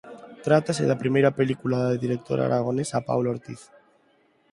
[0.45, 3.61] Trátase da primeira película da directora aragonesa Paula Ortiz.